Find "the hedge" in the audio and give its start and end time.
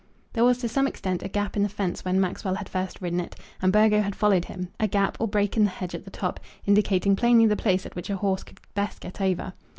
5.63-5.93